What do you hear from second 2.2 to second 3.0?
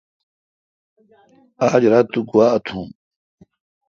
گوا تھون۔